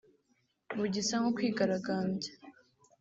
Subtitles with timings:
[0.77, 2.31] Mu gisa nko kwigaragambya